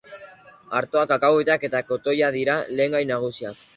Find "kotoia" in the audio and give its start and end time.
1.91-2.31